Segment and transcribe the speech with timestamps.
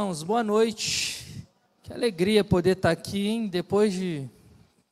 [0.00, 1.46] irmãos, boa noite.
[1.82, 3.46] Que alegria poder estar aqui, hein?
[3.46, 4.26] Depois de,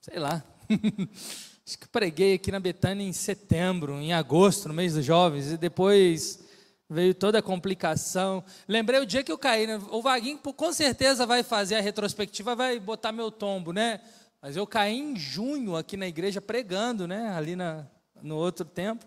[0.03, 0.45] sei lá,
[1.67, 5.57] acho que preguei aqui na Betânia em setembro, em agosto, no mês dos jovens, e
[5.57, 6.45] depois
[6.91, 8.45] veio toda a complicação.
[8.69, 9.81] Lembrei o dia que eu caí, né?
[9.91, 14.03] O Vaguinho com certeza vai fazer a retrospectiva, vai botar meu tombo, né?
[14.43, 17.31] Mas eu caí em junho aqui na igreja pregando, né?
[17.35, 17.87] Ali na,
[18.23, 19.07] no outro tempo.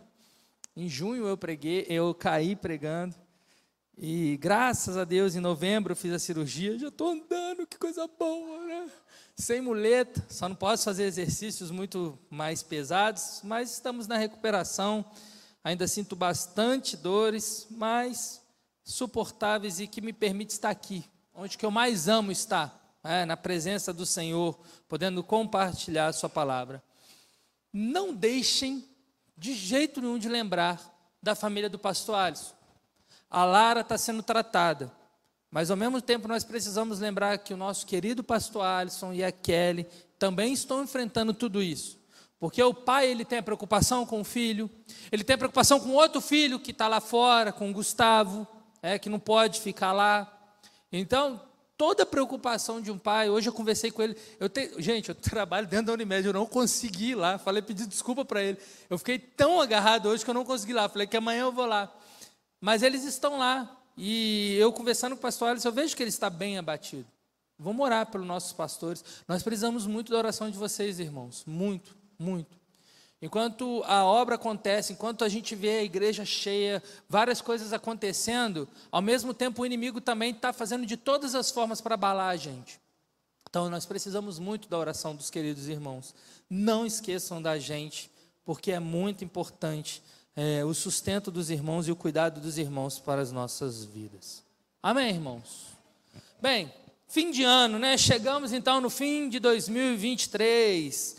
[0.75, 3.13] Em junho eu preguei, eu caí pregando.
[4.03, 8.07] E graças a Deus, em novembro eu fiz a cirurgia, já estou andando, que coisa
[8.07, 8.89] boa, né?
[9.35, 15.05] Sem muleta, só não posso fazer exercícios muito mais pesados, mas estamos na recuperação.
[15.63, 18.41] Ainda sinto bastante dores, mas
[18.83, 23.37] suportáveis e que me permite estar aqui, onde que eu mais amo estar, é, na
[23.37, 26.83] presença do Senhor, podendo compartilhar a Sua palavra.
[27.71, 28.83] Não deixem
[29.37, 30.81] de jeito nenhum de lembrar
[31.21, 32.60] da família do pastor Alisson.
[33.31, 34.91] A Lara está sendo tratada.
[35.49, 39.31] Mas ao mesmo tempo nós precisamos lembrar que o nosso querido pastor Alisson e a
[39.31, 39.87] Kelly
[40.19, 41.99] também estão enfrentando tudo isso.
[42.39, 44.69] Porque o pai ele tem a preocupação com o filho,
[45.11, 48.47] ele tem a preocupação com outro filho que está lá fora, com o Gustavo,
[48.81, 50.31] é, que não pode ficar lá.
[50.91, 51.39] Então,
[51.77, 55.15] toda a preocupação de um pai, hoje eu conversei com ele, eu tenho, gente, eu
[55.21, 58.57] trabalho dentro da Unimed, eu não consegui ir lá, falei, pedi desculpa para ele.
[58.89, 61.51] Eu fiquei tão agarrado hoje que eu não consegui ir lá, falei que amanhã eu
[61.51, 61.93] vou lá.
[62.61, 63.77] Mas eles estão lá.
[63.97, 67.07] E eu conversando com o pastor Alisson, eu vejo que ele está bem abatido.
[67.57, 69.03] Vamos orar pelos nossos pastores.
[69.27, 71.43] Nós precisamos muito da oração de vocês, irmãos.
[71.45, 72.61] Muito, muito.
[73.21, 79.01] Enquanto a obra acontece, enquanto a gente vê a igreja cheia, várias coisas acontecendo, ao
[79.01, 82.81] mesmo tempo o inimigo também está fazendo de todas as formas para abalar a gente.
[83.47, 86.15] Então nós precisamos muito da oração dos queridos irmãos.
[86.49, 88.09] Não esqueçam da gente,
[88.43, 90.01] porque é muito importante
[90.35, 94.43] é, o sustento dos irmãos e o cuidado dos irmãos para as nossas vidas.
[94.81, 95.67] Amém, irmãos?
[96.41, 96.73] Bem,
[97.07, 97.97] fim de ano, né?
[97.97, 101.17] Chegamos então no fim de 2023.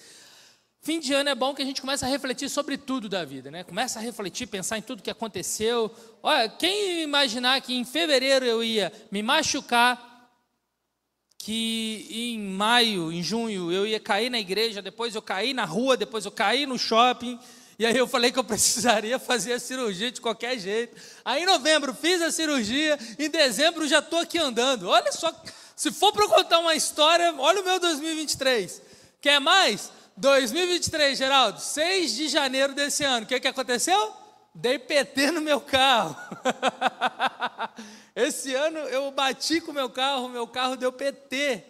[0.80, 3.52] Fim de ano é bom que a gente começa a refletir sobre tudo da vida,
[3.52, 3.62] né?
[3.62, 5.94] Começa a refletir, pensar em tudo que aconteceu.
[6.20, 10.10] Olha, quem imaginar que em fevereiro eu ia me machucar,
[11.38, 15.96] que em maio, em junho eu ia cair na igreja, depois eu caí na rua,
[15.96, 17.38] depois eu caí no shopping,
[17.78, 20.96] e aí eu falei que eu precisaria fazer a cirurgia de qualquer jeito.
[21.24, 24.88] Aí em novembro fiz a cirurgia, em dezembro já estou aqui andando.
[24.88, 25.32] Olha só,
[25.74, 28.82] se for para contar uma história, olha o meu 2023.
[29.20, 29.90] Quer mais?
[30.16, 34.12] 2023, Geraldo, 6 de janeiro desse ano, o que, que aconteceu?
[34.54, 36.14] Dei PT no meu carro.
[38.14, 41.64] Esse ano eu bati com o meu carro, meu carro deu PT.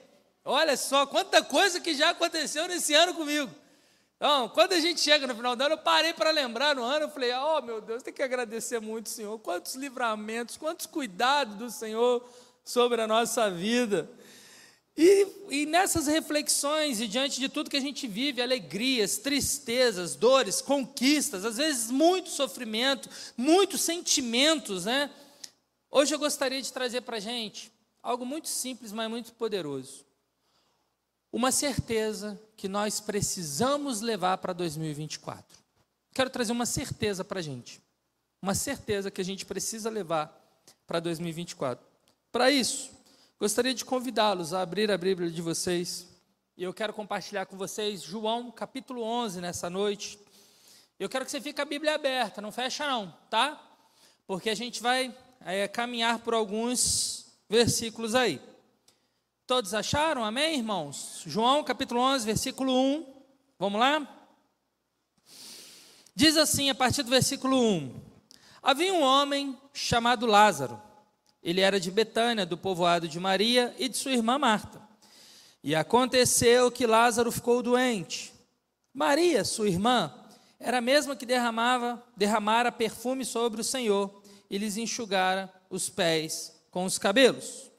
[0.44, 3.48] Olha só quanta coisa que já aconteceu nesse ano comigo.
[4.22, 7.06] Então, quando a gente chega no final do ano, eu parei para lembrar no ano,
[7.06, 9.36] eu falei, oh meu Deus, tem que agradecer muito, Senhor.
[9.40, 12.24] Quantos livramentos, quantos cuidados do Senhor
[12.64, 14.08] sobre a nossa vida.
[14.96, 20.60] E, e nessas reflexões, e diante de tudo que a gente vive, alegrias, tristezas, dores,
[20.60, 25.10] conquistas, às vezes muito sofrimento, muitos sentimentos, né?
[25.90, 30.11] Hoje eu gostaria de trazer para a gente algo muito simples, mas muito poderoso
[31.32, 35.58] uma certeza que nós precisamos levar para 2024.
[36.12, 37.80] Quero trazer uma certeza para a gente.
[38.42, 40.38] Uma certeza que a gente precisa levar
[40.86, 41.84] para 2024.
[42.30, 42.90] Para isso,
[43.40, 46.06] gostaria de convidá-los a abrir a Bíblia de vocês.
[46.54, 50.18] E eu quero compartilhar com vocês João capítulo 11 nessa noite.
[51.00, 53.60] Eu quero que você fique a Bíblia aberta, não fecha não, tá?
[54.26, 58.40] Porque a gente vai é, caminhar por alguns versículos aí.
[59.52, 60.24] Todos acharam?
[60.24, 61.24] Amém, irmãos?
[61.26, 63.06] João capítulo 11, versículo 1.
[63.58, 64.26] Vamos lá?
[66.14, 68.00] Diz assim, a partir do versículo 1:
[68.62, 70.80] Havia um homem chamado Lázaro.
[71.42, 74.80] Ele era de Betânia, do povoado de Maria e de sua irmã Marta.
[75.62, 78.32] E aconteceu que Lázaro ficou doente.
[78.94, 80.14] Maria, sua irmã,
[80.58, 86.58] era a mesma que derramava, derramara perfume sobre o Senhor e lhes enxugara os pés
[86.70, 87.70] com os cabelos.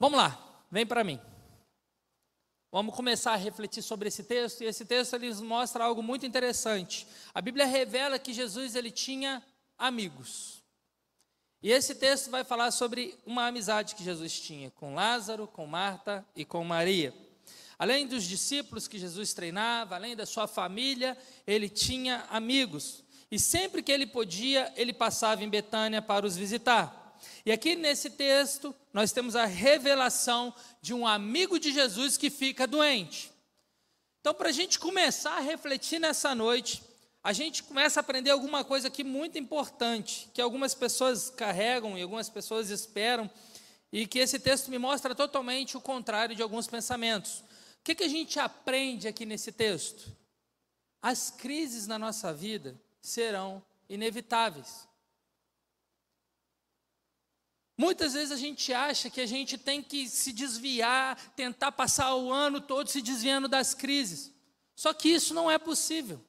[0.00, 0.53] Vamos lá.
[0.74, 1.20] Vem para mim.
[2.72, 7.06] Vamos começar a refletir sobre esse texto, e esse texto ele mostra algo muito interessante.
[7.32, 9.40] A Bíblia revela que Jesus ele tinha
[9.78, 10.64] amigos.
[11.62, 16.26] E esse texto vai falar sobre uma amizade que Jesus tinha com Lázaro, com Marta
[16.34, 17.14] e com Maria.
[17.78, 21.16] Além dos discípulos que Jesus treinava, além da sua família,
[21.46, 23.04] ele tinha amigos.
[23.30, 27.03] E sempre que ele podia, ele passava em Betânia para os visitar.
[27.44, 32.66] E aqui nesse texto, nós temos a revelação de um amigo de Jesus que fica
[32.66, 33.32] doente.
[34.20, 36.82] Então, para a gente começar a refletir nessa noite,
[37.22, 42.02] a gente começa a aprender alguma coisa aqui muito importante, que algumas pessoas carregam e
[42.02, 43.30] algumas pessoas esperam,
[43.92, 47.40] e que esse texto me mostra totalmente o contrário de alguns pensamentos.
[47.40, 50.10] O que, que a gente aprende aqui nesse texto?
[51.00, 54.88] As crises na nossa vida serão inevitáveis.
[57.76, 62.32] Muitas vezes a gente acha que a gente tem que se desviar, tentar passar o
[62.32, 64.32] ano todo se desviando das crises.
[64.76, 66.24] Só que isso não é possível,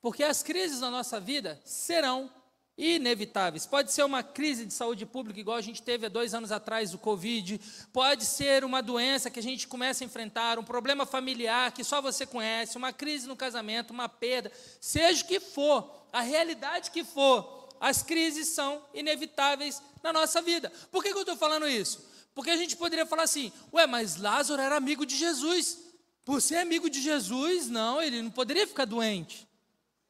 [0.00, 2.30] porque as crises na nossa vida serão
[2.78, 3.64] inevitáveis.
[3.64, 6.92] Pode ser uma crise de saúde pública, igual a gente teve há dois anos atrás,
[6.92, 7.58] o Covid.
[7.92, 12.02] Pode ser uma doença que a gente começa a enfrentar, um problema familiar que só
[12.02, 14.52] você conhece, uma crise no casamento, uma perda.
[14.80, 20.72] Seja o que for, a realidade que for, as crises são inevitáveis na nossa vida.
[20.90, 22.04] Por que, que eu estou falando isso?
[22.34, 25.78] Porque a gente poderia falar assim, ué, mas Lázaro era amigo de Jesus.
[26.24, 29.46] Por ser amigo de Jesus, não, ele não poderia ficar doente.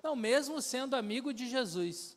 [0.03, 2.17] Não, mesmo sendo amigo de Jesus,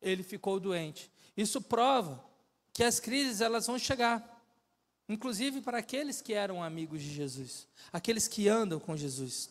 [0.00, 1.10] ele ficou doente.
[1.36, 2.24] Isso prova
[2.72, 4.44] que as crises elas vão chegar,
[5.08, 9.50] inclusive para aqueles que eram amigos de Jesus, aqueles que andam com Jesus.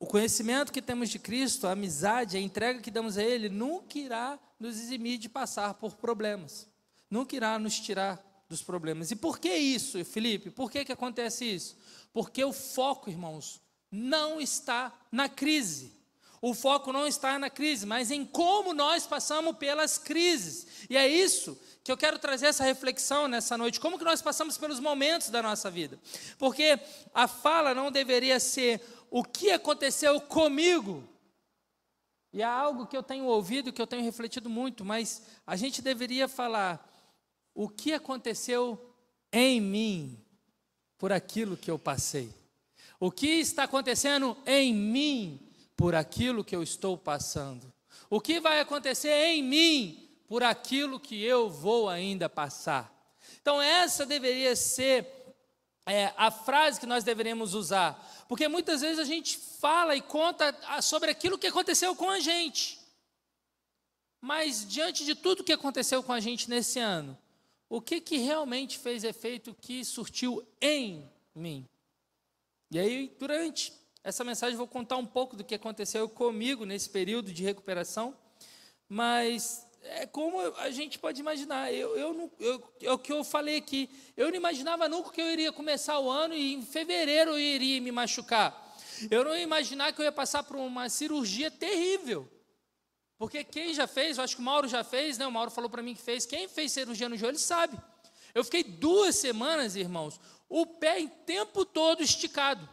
[0.00, 3.98] O conhecimento que temos de Cristo, a amizade, a entrega que damos a Ele, nunca
[3.98, 6.66] irá nos eximir de passar por problemas,
[7.10, 8.18] nunca irá nos tirar
[8.48, 9.10] dos problemas.
[9.10, 10.50] E por que isso, Felipe?
[10.50, 11.76] Por que, que acontece isso?
[12.14, 13.60] Porque o foco, irmãos,
[13.92, 15.92] não está na crise.
[16.42, 20.86] O foco não está na crise, mas em como nós passamos pelas crises.
[20.88, 24.56] E é isso que eu quero trazer essa reflexão nessa noite, como que nós passamos
[24.56, 25.98] pelos momentos da nossa vida.
[26.38, 26.78] Porque
[27.12, 31.06] a fala não deveria ser o que aconteceu comigo.
[32.32, 35.82] E é algo que eu tenho ouvido, que eu tenho refletido muito, mas a gente
[35.82, 36.88] deveria falar
[37.54, 38.94] o que aconteceu
[39.32, 40.18] em mim
[40.96, 42.32] por aquilo que eu passei.
[42.98, 45.49] O que está acontecendo em mim
[45.80, 47.72] por aquilo que eu estou passando.
[48.10, 52.94] O que vai acontecer em mim por aquilo que eu vou ainda passar.
[53.40, 55.10] Então, essa deveria ser
[55.86, 58.26] é, a frase que nós deveríamos usar.
[58.28, 62.78] Porque muitas vezes a gente fala e conta sobre aquilo que aconteceu com a gente.
[64.20, 67.16] Mas diante de tudo que aconteceu com a gente nesse ano,
[67.70, 71.64] o que, que realmente fez efeito que surtiu em mim?
[72.70, 77.32] E aí, durante essa mensagem, vou contar um pouco do que aconteceu comigo nesse período
[77.32, 78.16] de recuperação,
[78.88, 81.72] mas é como a gente pode imaginar.
[81.72, 83.90] Eu, eu, não, eu, é o que eu falei aqui.
[84.16, 87.80] Eu não imaginava nunca que eu iria começar o ano e em fevereiro eu iria
[87.80, 88.68] me machucar.
[89.10, 92.28] Eu não ia imaginar que eu ia passar por uma cirurgia terrível.
[93.18, 95.26] Porque quem já fez, eu acho que o Mauro já fez, né?
[95.26, 96.24] O Mauro falou para mim que fez.
[96.24, 97.78] Quem fez cirurgia no joelho sabe.
[98.34, 102.68] Eu fiquei duas semanas, irmãos, o pé em tempo todo esticado.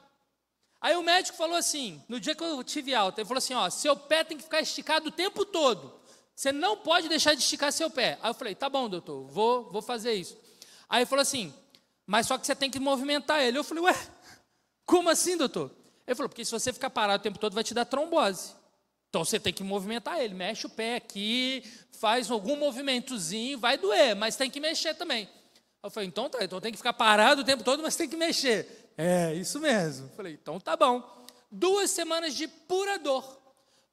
[0.80, 3.70] Aí o médico falou assim, no dia que eu tive alta, ele falou assim: ó,
[3.70, 5.94] seu pé tem que ficar esticado o tempo todo.
[6.36, 8.20] Você não pode deixar de esticar seu pé.
[8.22, 10.38] Aí eu falei, tá bom, doutor, vou, vou fazer isso.
[10.88, 11.52] Aí ele falou assim,
[12.06, 13.58] mas só que você tem que movimentar ele.
[13.58, 14.08] Eu falei, ué,
[14.86, 15.72] como assim, doutor?
[16.06, 18.54] Ele falou, porque se você ficar parado o tempo todo, vai te dar trombose.
[19.10, 24.16] Então você tem que movimentar ele, mexe o pé aqui, faz algum movimentozinho, vai doer,
[24.16, 25.28] mas tem que mexer também.
[25.84, 28.18] Eu falei, então tá, então tem que ficar parado o tempo todo, mas tem que
[28.18, 28.87] mexer.
[28.98, 30.10] É, isso mesmo.
[30.16, 31.26] Falei, então tá bom.
[31.52, 33.38] Duas semanas de pura dor.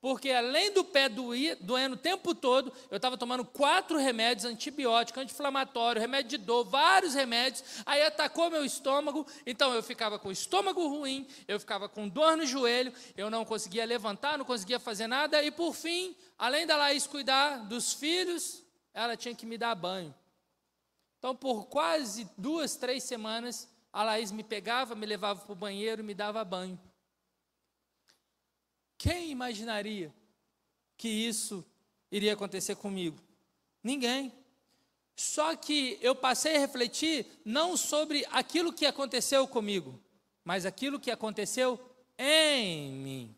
[0.04, 5.18] Porque além do pé doer, doendo o tempo todo, eu estava tomando quatro remédios, antibiótico,
[5.18, 10.32] anti-inflamatório, remédio de dor, vários remédios, aí atacou meu estômago, então eu ficava com o
[10.32, 15.06] estômago ruim, eu ficava com dor no joelho, eu não conseguia levantar, não conseguia fazer
[15.06, 19.74] nada, e por fim, além da Laís cuidar dos filhos, ela tinha que me dar
[19.74, 20.14] banho.
[21.18, 26.02] Então, por quase duas, três semanas, a Laís me pegava, me levava para o banheiro
[26.02, 26.78] e me dava banho.
[28.98, 30.12] Quem imaginaria
[30.96, 31.64] que isso
[32.10, 33.16] iria acontecer comigo?
[33.80, 34.32] Ninguém.
[35.14, 40.02] Só que eu passei a refletir não sobre aquilo que aconteceu comigo,
[40.42, 41.78] mas aquilo que aconteceu
[42.18, 43.36] em mim.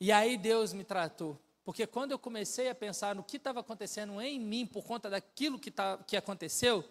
[0.00, 1.36] E aí Deus me tratou.
[1.64, 5.58] Porque quando eu comecei a pensar no que estava acontecendo em mim por conta daquilo
[5.58, 6.84] que, tá, que aconteceu,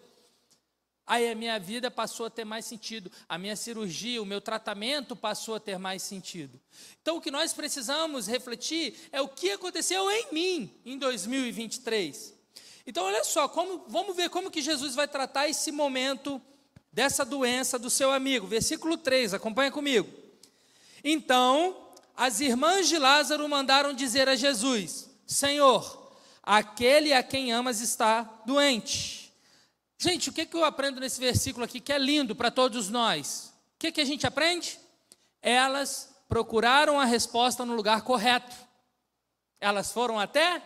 [1.08, 5.16] Aí a minha vida passou a ter mais sentido, a minha cirurgia, o meu tratamento
[5.16, 6.60] passou a ter mais sentido.
[7.00, 12.34] Então o que nós precisamos refletir é o que aconteceu em mim em 2023.
[12.86, 16.42] Então olha só, como, vamos ver como que Jesus vai tratar esse momento
[16.92, 18.46] dessa doença do seu amigo.
[18.46, 20.12] Versículo 3, acompanha comigo.
[21.02, 21.74] Então,
[22.14, 26.12] as irmãs de Lázaro mandaram dizer a Jesus: Senhor,
[26.42, 29.27] aquele a quem amas está doente.
[29.98, 33.52] Gente, o que, que eu aprendo nesse versículo aqui que é lindo para todos nós?
[33.74, 34.78] O que, que a gente aprende?
[35.42, 38.54] Elas procuraram a resposta no lugar correto.
[39.60, 40.62] Elas foram até?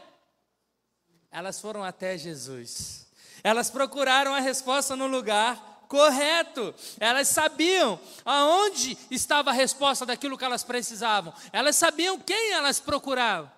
[1.31, 3.11] Elas foram até Jesus.
[3.43, 6.75] Elas procuraram a resposta no lugar correto.
[7.01, 11.33] Elas sabiam aonde estava a resposta daquilo que elas precisavam.
[11.51, 13.51] Elas sabiam quem elas procuravam.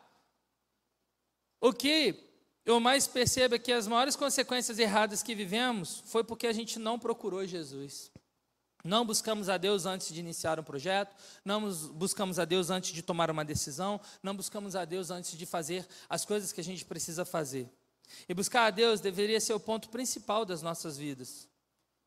[1.60, 2.23] O que
[2.64, 6.78] eu mais percebo é que as maiores consequências erradas que vivemos foi porque a gente
[6.78, 8.10] não procurou Jesus.
[8.82, 13.02] Não buscamos a Deus antes de iniciar um projeto, não buscamos a Deus antes de
[13.02, 16.84] tomar uma decisão, não buscamos a Deus antes de fazer as coisas que a gente
[16.84, 17.70] precisa fazer.
[18.28, 21.48] E buscar a Deus deveria ser o ponto principal das nossas vidas.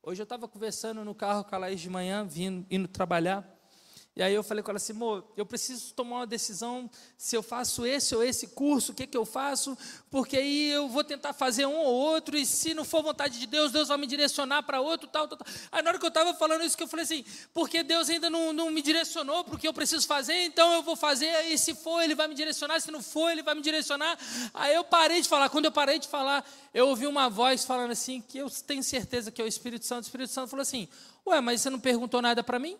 [0.03, 3.56] Hoje eu estava conversando no carro com a Laís de manhã, vindo, indo trabalhar,
[4.17, 7.43] e aí eu falei com ela assim, amor, eu preciso tomar uma decisão se eu
[7.43, 9.77] faço esse ou esse curso, o que, que eu faço,
[10.09, 13.45] porque aí eu vou tentar fazer um ou outro, e se não for vontade de
[13.45, 15.47] Deus, Deus vai me direcionar para outro, tal, tal, tal.
[15.71, 18.27] Aí na hora que eu estava falando isso, que eu falei assim, porque Deus ainda
[18.27, 21.55] não, não me direcionou para o que eu preciso fazer, então eu vou fazer, e
[21.55, 24.17] se for, Ele vai me direcionar, se não for, Ele vai me direcionar.
[24.51, 26.43] Aí eu parei de falar, quando eu parei de falar,
[26.73, 30.05] eu ouvi uma voz falando assim, que eu tenho certeza que é o Espírito Santo,
[30.05, 30.87] o Espírito Santo falou assim,
[31.23, 32.79] ué, mas você não perguntou nada para mim?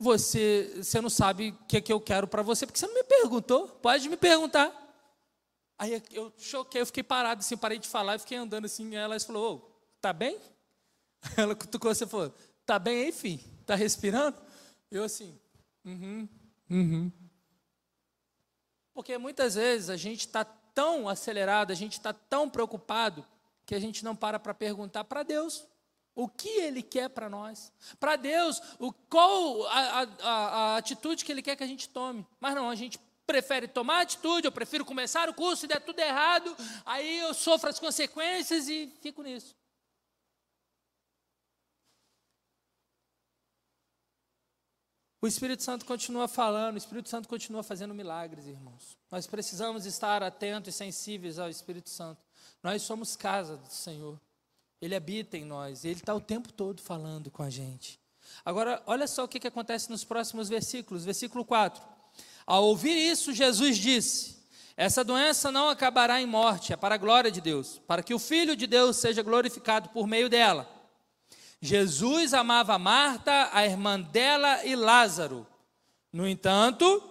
[0.00, 2.94] Você, você não sabe o que, é que eu quero para você, porque você não
[2.94, 4.74] me perguntou, pode me perguntar.
[5.78, 8.94] Aí eu choquei, eu fiquei parado assim, parei de falar e fiquei andando assim.
[8.94, 10.38] Ela falou: Ô, tá bem?
[11.36, 13.42] Ela cutucou você falou: Tá bem aí, filho?
[13.66, 14.36] Tá respirando?
[14.90, 15.38] Eu assim,
[15.84, 16.28] uhum,
[16.68, 17.12] uhum.
[18.92, 23.24] Porque muitas vezes a gente está tão acelerado, a gente está tão preocupado,
[23.64, 25.64] que a gente não para para perguntar para Deus
[26.20, 27.72] o que Ele quer para nós.
[27.98, 32.26] Para Deus, o, qual a, a, a, atitude que Ele quer que a gente tome.
[32.38, 35.98] Mas não, a gente prefere tomar atitude, eu prefiro começar o curso e der tudo
[35.98, 39.56] errado, aí eu sofro as consequências e fico nisso.
[45.22, 48.98] O Espírito Santo continua falando, o Espírito Santo continua fazendo milagres, irmãos.
[49.10, 52.20] Nós precisamos estar atentos e sensíveis ao Espírito Santo.
[52.62, 54.20] Nós somos casa do Senhor.
[54.80, 58.00] Ele habita em nós, ele está o tempo todo falando com a gente.
[58.44, 61.04] Agora, olha só o que, que acontece nos próximos versículos.
[61.04, 61.82] Versículo 4.
[62.46, 64.38] Ao ouvir isso, Jesus disse:
[64.76, 68.18] Essa doença não acabará em morte, é para a glória de Deus, para que o
[68.18, 70.68] Filho de Deus seja glorificado por meio dela.
[71.60, 75.46] Jesus amava Marta, a irmã dela e Lázaro.
[76.10, 77.02] No entanto,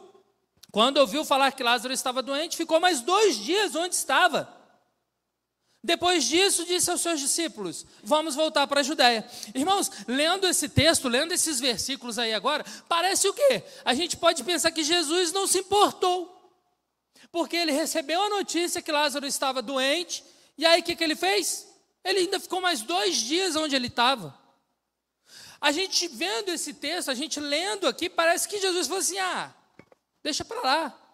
[0.72, 4.59] quando ouviu falar que Lázaro estava doente, ficou mais dois dias onde estava.
[5.82, 9.26] Depois disso, disse aos seus discípulos: Vamos voltar para a Judéia.
[9.56, 13.64] Irmãos, lendo esse texto, lendo esses versículos aí agora, parece o quê?
[13.86, 16.36] A gente pode pensar que Jesus não se importou,
[17.32, 20.24] porque ele recebeu a notícia que Lázaro estava doente,
[20.58, 21.66] e aí o que, que ele fez?
[22.04, 24.38] Ele ainda ficou mais dois dias onde ele estava.
[25.62, 29.54] A gente vendo esse texto, a gente lendo aqui, parece que Jesus falou assim: Ah,
[30.22, 31.09] deixa para lá.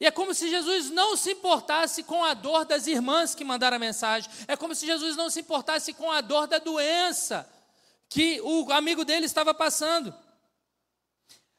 [0.00, 3.76] E é como se Jesus não se importasse com a dor das irmãs que mandaram
[3.76, 4.30] a mensagem.
[4.48, 7.48] É como se Jesus não se importasse com a dor da doença
[8.08, 10.14] que o amigo dele estava passando.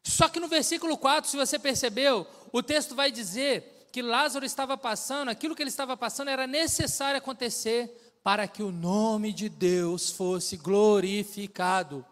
[0.03, 4.77] Só que no versículo 4, se você percebeu, o texto vai dizer que Lázaro estava
[4.77, 10.11] passando, aquilo que ele estava passando era necessário acontecer para que o nome de Deus
[10.11, 12.05] fosse glorificado.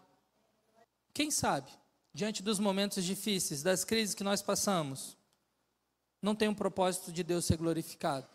[1.12, 1.70] Quem sabe,
[2.12, 5.16] diante dos momentos difíceis, das crises que nós passamos,
[6.24, 8.26] não tem um propósito de Deus ser glorificado.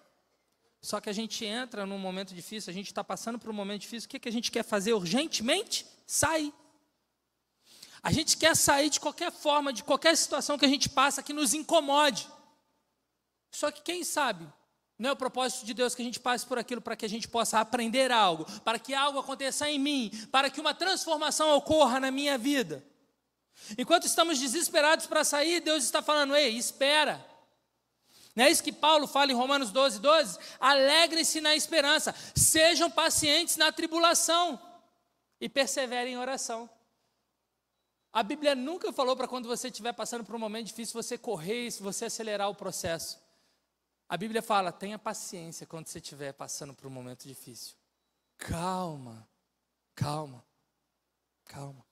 [0.79, 3.81] Só que a gente entra num momento difícil, a gente está passando por um momento
[3.81, 5.87] difícil, o que, que a gente quer fazer urgentemente?
[6.05, 6.53] Sair.
[8.03, 11.33] A gente quer sair de qualquer forma, de qualquer situação que a gente passa que
[11.33, 12.29] nos incomode.
[13.51, 14.47] Só que quem sabe,
[14.97, 17.09] não é o propósito de Deus que a gente passe por aquilo para que a
[17.09, 21.99] gente possa aprender algo, para que algo aconteça em mim, para que uma transformação ocorra
[21.99, 22.85] na minha vida.
[23.77, 27.27] Enquanto estamos desesperados para sair, Deus está falando: ei, espera.
[28.39, 30.39] Não é isso que Paulo fala em Romanos 12, 12?
[30.61, 34.57] Alegrem-se na esperança, sejam pacientes na tribulação
[35.41, 36.69] e perseverem em oração.
[38.13, 41.67] A Bíblia nunca falou para quando você estiver passando por um momento difícil você correr
[41.67, 43.19] e você acelerar o processo.
[44.07, 47.75] A Bíblia fala: tenha paciência quando você estiver passando por um momento difícil.
[48.37, 49.27] Calma,
[49.93, 50.45] calma,
[51.43, 51.88] calma.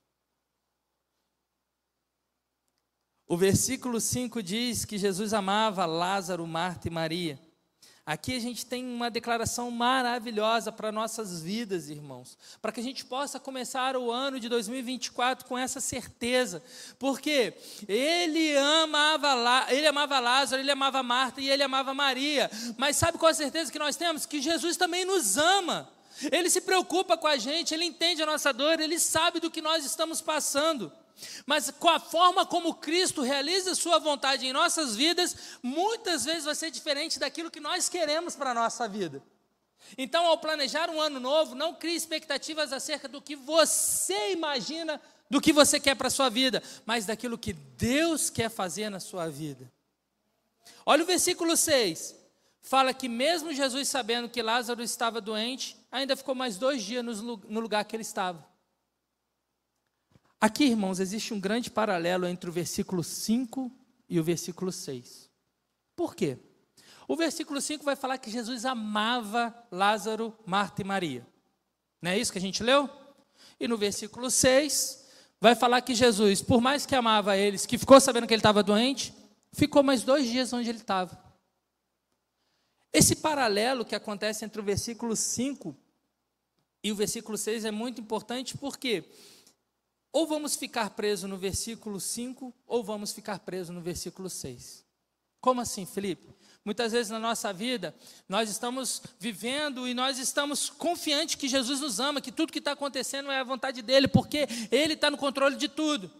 [3.30, 7.38] O versículo 5 diz que Jesus amava Lázaro, Marta e Maria.
[8.06, 13.04] Aqui a gente tem uma declaração maravilhosa para nossas vidas, irmãos, para que a gente
[13.04, 16.64] possa começar o ano de 2024 com essa certeza,
[16.98, 17.54] porque
[17.86, 23.30] ele amava, ele amava Lázaro, ele amava Marta e ele amava Maria, mas sabe qual
[23.30, 24.26] a certeza que nós temos?
[24.26, 25.90] Que Jesus também nos ama,
[26.32, 29.62] ele se preocupa com a gente, ele entende a nossa dor, ele sabe do que
[29.62, 30.90] nós estamos passando.
[31.46, 36.56] Mas com a forma como Cristo realiza Sua vontade em nossas vidas, muitas vezes vai
[36.56, 39.22] ser diferente daquilo que nós queremos para a nossa vida.
[39.98, 45.42] Então, ao planejar um ano novo, não crie expectativas acerca do que você imagina do
[45.42, 49.28] que você quer para a sua vida, mas daquilo que Deus quer fazer na sua
[49.30, 49.72] vida.
[50.86, 52.16] Olha o versículo 6.
[52.62, 57.60] Fala que mesmo Jesus sabendo que Lázaro estava doente, ainda ficou mais dois dias no
[57.60, 58.46] lugar que ele estava.
[60.40, 63.72] Aqui, irmãos, existe um grande paralelo entre o versículo 5
[64.08, 65.30] e o versículo 6.
[65.96, 66.38] Por quê?
[67.08, 71.26] O versículo 5 vai falar que Jesus amava Lázaro, Marta e Maria.
[72.02, 72.88] Não é isso que a gente leu?
[73.60, 75.06] E no versículo 6
[75.42, 78.62] vai falar que Jesus, por mais que amava eles, que ficou sabendo que ele estava
[78.62, 79.14] doente,
[79.52, 81.20] ficou mais dois dias onde ele estava.
[82.94, 85.76] Esse paralelo que acontece entre o versículo 5
[86.84, 89.04] e o versículo 6 é muito importante porque
[90.12, 94.86] ou vamos ficar presos no versículo 5 ou vamos ficar presos no versículo 6.
[95.40, 96.36] Como assim, Felipe?
[96.66, 97.96] Muitas vezes na nossa vida,
[98.28, 102.74] nós estamos vivendo e nós estamos confiantes que Jesus nos ama, que tudo que está
[102.74, 106.12] acontecendo é a vontade dele, porque ele está no controle de tudo.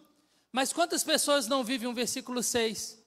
[0.52, 2.98] Mas quantas pessoas não vivem um versículo 6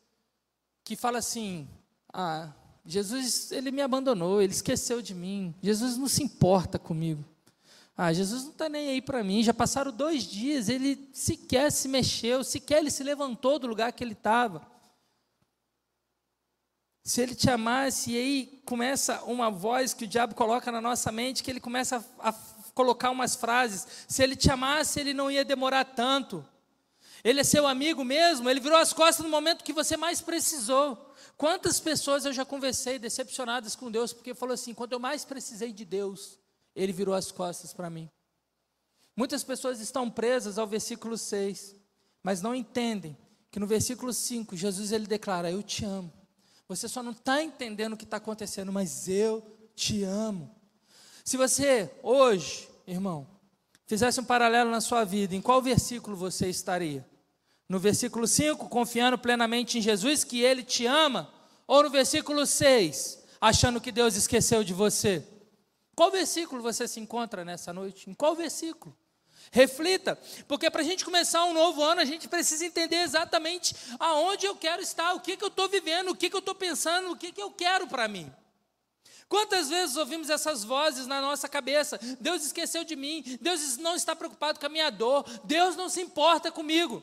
[0.85, 1.67] que fala assim:
[2.13, 2.53] Ah,
[2.85, 7.25] Jesus, ele me abandonou, ele esqueceu de mim, Jesus não se importa comigo.
[8.02, 11.87] Ah, Jesus não está nem aí para mim, já passaram dois dias, ele sequer se
[11.87, 14.66] mexeu, sequer ele se levantou do lugar que ele estava.
[17.05, 21.12] Se ele te amasse, e aí começa uma voz que o diabo coloca na nossa
[21.12, 22.33] mente, que ele começa a, a
[22.72, 23.87] colocar umas frases.
[24.09, 26.42] Se ele te amasse, ele não ia demorar tanto.
[27.22, 31.12] Ele é seu amigo mesmo, ele virou as costas no momento que você mais precisou.
[31.37, 35.70] Quantas pessoas eu já conversei decepcionadas com Deus, porque falou assim: quando eu mais precisei
[35.70, 36.39] de Deus,
[36.83, 38.09] ele virou as costas para mim.
[39.16, 41.77] Muitas pessoas estão presas ao versículo 6,
[42.23, 43.16] mas não entendem
[43.51, 46.12] que no versículo 5, Jesus ele declara: Eu te amo.
[46.69, 50.55] Você só não está entendendo o que está acontecendo, mas eu te amo.
[51.25, 53.27] Se você hoje, irmão,
[53.87, 57.05] fizesse um paralelo na sua vida, em qual versículo você estaria?
[57.69, 61.33] No versículo 5, confiando plenamente em Jesus, que Ele te ama?
[61.66, 65.27] Ou no versículo 6, achando que Deus esqueceu de você?
[66.01, 68.09] Qual versículo você se encontra nessa noite?
[68.09, 68.97] Em qual versículo?
[69.53, 74.47] Reflita, porque para a gente começar um novo ano, a gente precisa entender exatamente aonde
[74.47, 77.11] eu quero estar, o que, que eu estou vivendo, o que, que eu estou pensando,
[77.11, 78.33] o que, que eu quero para mim.
[79.29, 82.01] Quantas vezes ouvimos essas vozes na nossa cabeça?
[82.19, 86.01] Deus esqueceu de mim, Deus não está preocupado com a minha dor, Deus não se
[86.01, 87.03] importa comigo.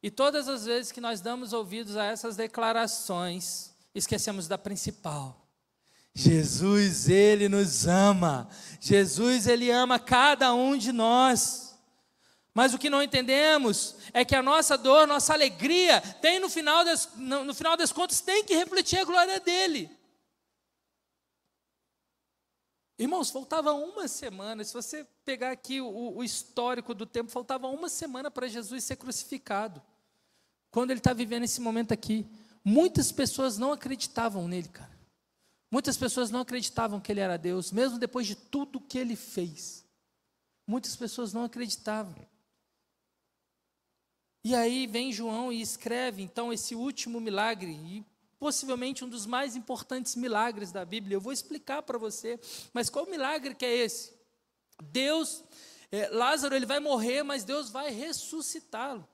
[0.00, 5.47] E todas as vezes que nós damos ouvidos a essas declarações, esquecemos da principal.
[6.18, 8.48] Jesus, Ele nos ama.
[8.80, 11.78] Jesus, Ele ama cada um de nós.
[12.52, 16.84] Mas o que não entendemos é que a nossa dor, nossa alegria, tem no final
[16.84, 19.88] das, no, final das contas, tem que refletir a glória dEle.
[22.98, 27.88] Irmãos, faltava uma semana, se você pegar aqui o, o histórico do tempo, faltava uma
[27.88, 29.80] semana para Jesus ser crucificado.
[30.72, 32.26] Quando ele está vivendo esse momento aqui.
[32.64, 34.97] Muitas pessoas não acreditavam nele, cara.
[35.70, 39.84] Muitas pessoas não acreditavam que ele era Deus, mesmo depois de tudo que ele fez.
[40.66, 42.14] Muitas pessoas não acreditavam.
[44.44, 48.04] E aí vem João e escreve então esse último milagre, e
[48.38, 51.16] possivelmente um dos mais importantes milagres da Bíblia.
[51.16, 52.40] Eu vou explicar para você,
[52.72, 54.12] mas qual milagre que é esse?
[54.82, 55.44] Deus,
[55.90, 59.06] é, Lázaro ele vai morrer, mas Deus vai ressuscitá-lo.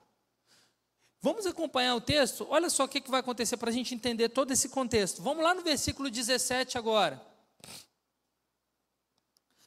[1.25, 2.47] Vamos acompanhar o texto?
[2.51, 5.23] Olha só o que vai acontecer para a gente entender todo esse contexto.
[5.23, 7.19] Vamos lá no versículo 17 agora.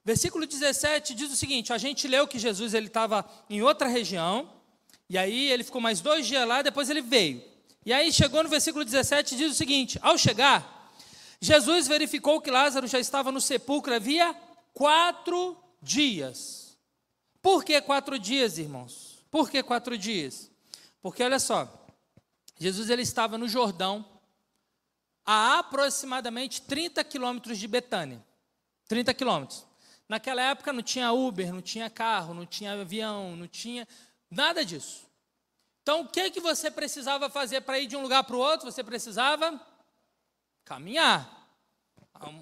[0.05, 4.47] Versículo 17 diz o seguinte: a gente leu que Jesus ele estava em outra região,
[5.09, 7.43] e aí ele ficou mais dois dias lá, depois ele veio.
[7.83, 10.93] E aí chegou no versículo 17 diz o seguinte: ao chegar,
[11.41, 14.31] Jesus verificou que Lázaro já estava no sepulcro havia
[14.75, 16.77] quatro dias.
[17.41, 19.25] Por que quatro dias, irmãos?
[19.31, 20.51] Por que quatro dias?
[21.01, 21.85] Porque olha só,
[22.59, 24.05] Jesus ele estava no Jordão,
[25.25, 28.25] a aproximadamente 30 quilômetros de Betânia.
[28.87, 29.65] 30 quilômetros.
[30.07, 33.85] Naquela época não tinha Uber, não tinha carro, não tinha avião, não tinha
[34.31, 35.05] nada disso.
[35.83, 38.71] Então, o que, que você precisava fazer para ir de um lugar para o outro?
[38.71, 39.59] Você precisava
[40.63, 41.33] caminhar.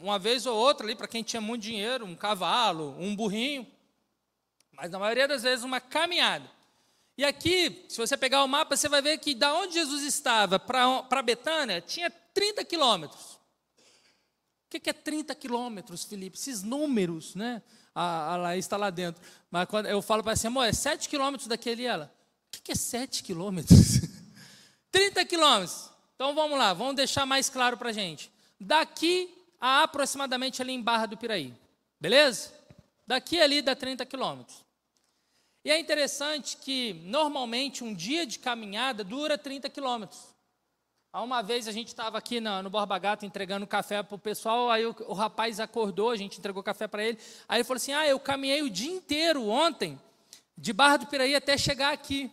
[0.01, 3.67] Uma vez ou outra ali, para quem tinha muito dinheiro, um cavalo, um burrinho.
[4.71, 6.49] Mas na maioria das vezes, uma caminhada.
[7.17, 10.59] E aqui, se você pegar o mapa, você vai ver que da onde Jesus estava
[10.59, 13.39] para Betânia, tinha 30 quilômetros.
[14.65, 16.37] O que é 30 quilômetros, Felipe?
[16.37, 17.61] Esses números, né?
[17.93, 19.21] A, a Laís está lá dentro.
[19.49, 22.13] Mas quando eu falo para assim, amor, é 7 quilômetros daquele ela.
[22.47, 24.01] O que é 7 quilômetros?
[24.91, 25.89] 30 quilômetros.
[26.15, 28.29] Então vamos lá, vamos deixar mais claro para a gente.
[28.59, 31.53] Daqui a aproximadamente ali em Barra do Piraí.
[31.99, 32.51] Beleza?
[33.07, 34.64] Daqui ali dá 30 quilômetros.
[35.65, 40.35] E é interessante que, normalmente, um dia de caminhada dura 30 quilômetros.
[41.11, 44.19] Há uma vez a gente estava aqui no, no Borba Gato entregando café para o
[44.19, 47.17] pessoal, aí o, o, rapaz acordou, a gente entregou café para ele,
[47.49, 49.99] aí ele falou assim, ah, eu caminhei o dia inteiro ontem,
[50.55, 52.31] de Barra do Piraí até chegar aqui.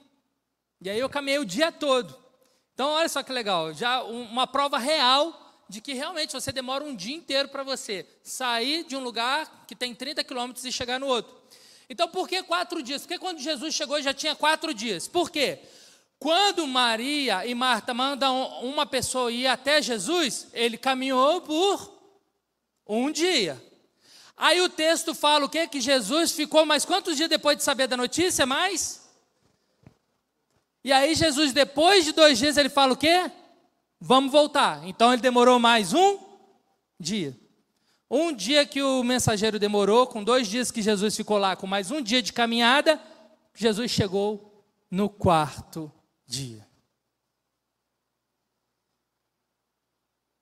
[0.79, 2.15] E aí eu caminhei o dia todo.
[2.75, 6.95] Então, olha só que legal, já uma prova real de que realmente você demora um
[6.95, 11.07] dia inteiro para você sair de um lugar que tem 30 quilômetros e chegar no
[11.07, 11.42] outro.
[11.89, 13.03] Então, por que quatro dias?
[13.03, 15.09] Porque quando Jesus chegou já tinha quatro dias.
[15.09, 15.61] Por quê?
[16.19, 21.93] Quando Maria e Marta mandam uma pessoa ir até Jesus, ele caminhou por
[22.87, 23.61] um dia.
[24.37, 25.67] Aí o texto fala o quê?
[25.67, 28.47] Que Jesus ficou mais quantos dias depois de saber da notícia?
[28.47, 29.03] Mais?
[30.85, 33.31] E aí Jesus, depois de dois dias, ele fala o quê?
[34.01, 34.87] Vamos voltar.
[34.87, 36.19] Então ele demorou mais um
[36.99, 37.37] dia.
[38.15, 41.91] Um dia que o mensageiro demorou, com dois dias que Jesus ficou lá, com mais
[41.91, 43.01] um dia de caminhada,
[43.55, 45.91] Jesus chegou no quarto
[46.27, 46.69] dia.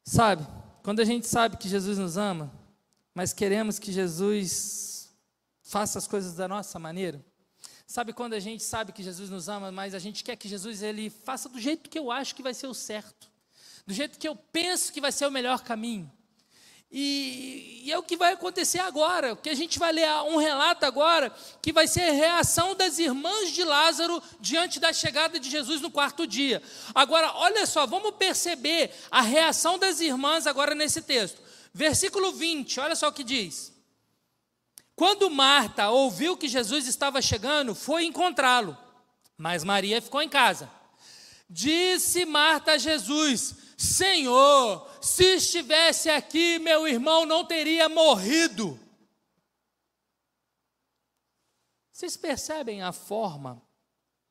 [0.02, 0.44] Sabe,
[0.82, 2.52] quando a gente sabe que Jesus nos ama,
[3.14, 5.08] mas queremos que Jesus
[5.62, 7.24] faça as coisas da nossa maneira,
[7.86, 10.82] sabe quando a gente sabe que Jesus nos ama, mas a gente quer que Jesus
[10.82, 13.30] ele faça do jeito que eu acho que vai ser o certo,
[13.86, 16.10] do jeito que eu penso que vai ser o melhor caminho.
[16.92, 20.84] E, e, é o que vai acontecer agora, que a gente vai ler um relato
[20.84, 25.80] agora, que vai ser a reação das irmãs de Lázaro diante da chegada de Jesus
[25.80, 26.60] no quarto dia.
[26.92, 31.40] Agora, olha só, vamos perceber a reação das irmãs agora nesse texto.
[31.72, 33.72] Versículo 20, olha só o que diz.
[34.96, 38.76] Quando Marta ouviu que Jesus estava chegando, foi encontrá-lo,
[39.38, 40.68] mas Maria ficou em casa.
[41.48, 48.78] Disse Marta a Jesus: Senhor, se estivesse aqui, meu irmão não teria morrido.
[51.90, 53.62] Vocês percebem a forma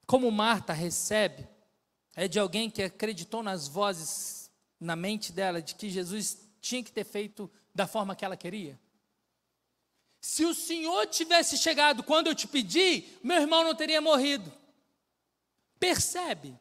[0.05, 1.49] como Marta recebe?
[2.15, 6.91] É de alguém que acreditou nas vozes na mente dela de que Jesus tinha que
[6.91, 8.79] ter feito da forma que ela queria?
[10.21, 14.53] Se o Senhor tivesse chegado quando eu te pedi, meu irmão não teria morrido.
[15.79, 16.55] Percebe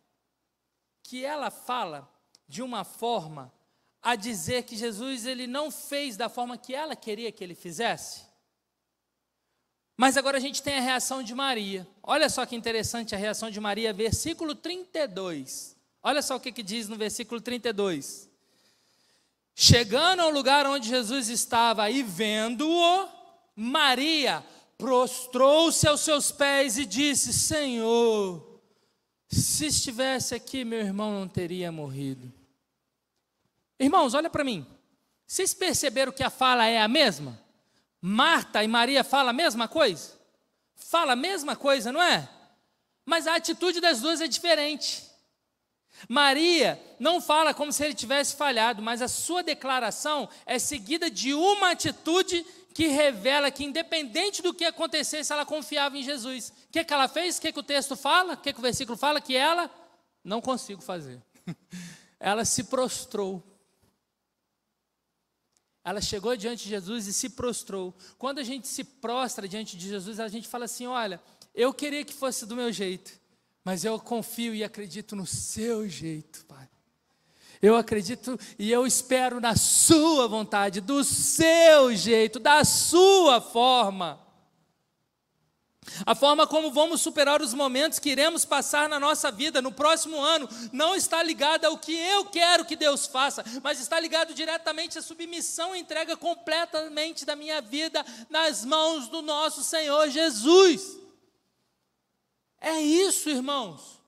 [1.03, 2.17] que ela fala
[2.49, 3.53] de uma forma
[4.03, 8.23] a dizer que Jesus ele não fez da forma que ela queria que ele fizesse?
[9.97, 11.87] Mas agora a gente tem a reação de Maria.
[12.03, 15.77] Olha só que interessante a reação de Maria, versículo 32.
[16.01, 18.29] Olha só o que, que diz no versículo 32.
[19.57, 23.09] Chegando ao lugar onde Jesus estava e vendo-o,
[23.57, 24.45] Maria
[24.79, 28.61] prostrou-se aos seus pés e disse: Senhor,
[29.29, 32.33] se estivesse aqui, meu irmão não teria morrido.
[33.79, 34.67] Irmãos, olha para mim.
[35.27, 37.39] Vocês perceberam que a fala é a mesma?
[38.01, 40.13] Marta e Maria falam a mesma coisa?
[40.75, 42.29] Fala a mesma coisa, não é?
[43.05, 45.05] Mas a atitude das duas é diferente.
[46.09, 51.35] Maria não fala como se ele tivesse falhado, mas a sua declaração é seguida de
[51.35, 56.53] uma atitude que revela que, independente do que acontecesse, ela confiava em Jesus.
[56.69, 57.37] O que, que ela fez?
[57.37, 58.35] O que, que o texto fala?
[58.35, 59.21] O que, que o versículo fala?
[59.21, 59.69] Que ela
[60.23, 61.21] não consigo fazer.
[62.21, 63.43] ela se prostrou
[65.89, 67.95] ela chegou diante de Jesus e se prostrou.
[68.19, 71.19] Quando a gente se prostra diante de Jesus, a gente fala assim: Olha,
[71.55, 73.19] eu queria que fosse do meu jeito,
[73.65, 76.69] mas eu confio e acredito no seu jeito, Pai.
[77.63, 84.28] Eu acredito e eu espero na Sua vontade, do seu jeito, da Sua forma.
[86.07, 90.21] A forma como vamos superar os momentos que iremos passar na nossa vida no próximo
[90.21, 94.99] ano não está ligada ao que eu quero que Deus faça, mas está ligado diretamente
[94.99, 100.99] à submissão e entrega completamente da minha vida nas mãos do nosso Senhor Jesus.
[102.61, 103.99] É isso, irmãos.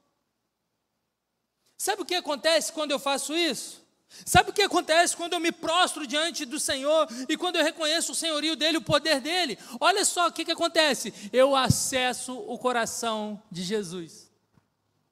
[1.77, 3.80] Sabe o que acontece quando eu faço isso?
[4.25, 8.13] Sabe o que acontece quando eu me prostro diante do Senhor e quando eu reconheço
[8.13, 9.59] o senhorio dele, o poder dele?
[9.81, 11.15] Olha só o que, que acontece.
[11.33, 14.29] Eu acesso o coração de Jesus.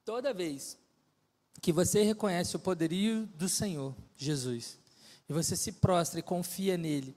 [0.03, 0.77] Toda vez
[1.61, 4.77] que você reconhece o poderio do Senhor, Jesus,
[5.29, 7.15] e você se prostra e confia nele,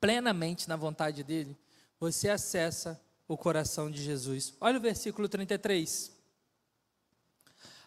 [0.00, 1.56] plenamente na vontade dele,
[1.98, 4.54] você acessa o coração de Jesus.
[4.60, 6.19] Olha o versículo 33.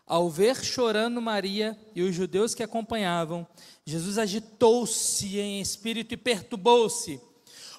[0.06, 3.48] Ao ver chorando Maria e os judeus que acompanhavam,
[3.86, 7.20] Jesus agitou-se em espírito e perturbou-se.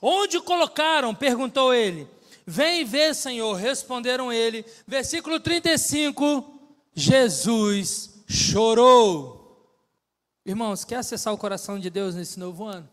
[0.01, 1.15] Onde o colocaram?
[1.15, 2.09] perguntou ele.
[2.47, 4.65] Vem ver, Senhor, responderam ele.
[4.87, 6.61] Versículo 35.
[6.95, 9.81] Jesus chorou.
[10.45, 12.89] Irmãos, quer acessar o coração de Deus nesse novo ano?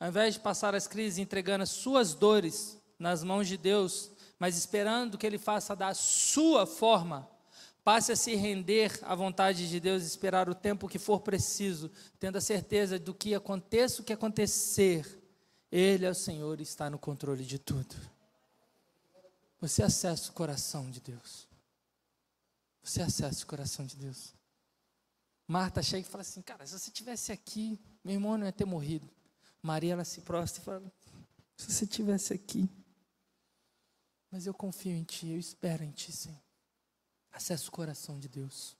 [0.00, 4.56] ao invés de passar as crises entregando as suas dores nas mãos de Deus, mas
[4.56, 7.28] esperando que Ele faça da sua forma,
[7.84, 12.36] passe a se render à vontade de Deus, esperar o tempo que for preciso, tendo
[12.36, 15.20] a certeza do que aconteça o que acontecer,
[15.70, 17.94] Ele é o Senhor e está no controle de tudo.
[19.60, 21.48] Você acessa o coração de Deus.
[22.82, 24.34] Você acessa o coração de Deus.
[25.46, 28.64] Marta chega e fala assim: Cara, se você tivesse aqui, meu irmão não ia ter
[28.64, 29.08] morrido.
[29.62, 30.92] Maria, ela se prostra e fala:
[31.56, 32.68] Se você tivesse aqui.
[34.30, 36.49] Mas eu confio em Ti, eu espero em Ti, Senhor.
[37.32, 38.76] Acesse o coração de Deus.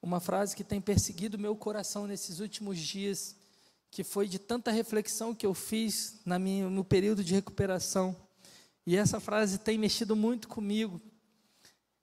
[0.00, 3.36] Uma frase que tem perseguido meu coração nesses últimos dias,
[3.90, 8.16] que foi de tanta reflexão que eu fiz na minha, no período de recuperação.
[8.84, 11.00] E essa frase tem mexido muito comigo.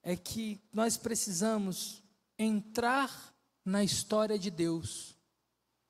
[0.02, 2.02] É que nós precisamos
[2.38, 3.34] entrar
[3.64, 5.14] na história de Deus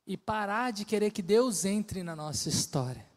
[0.04, 3.09] e parar de querer que Deus entre na nossa história.